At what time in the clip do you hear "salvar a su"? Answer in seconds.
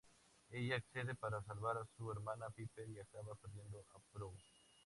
1.43-2.11